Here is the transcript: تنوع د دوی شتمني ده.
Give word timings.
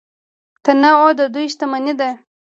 تنوع 0.63 1.09
د 1.19 1.21
دوی 1.33 1.45
شتمني 1.53 1.93
ده. 1.99 2.09